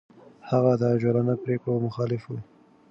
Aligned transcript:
هغه 0.49 0.71
د 0.79 0.81
عجولانه 0.93 1.33
پرېکړو 1.43 1.83
مخالف 1.87 2.23
و. 2.27 2.31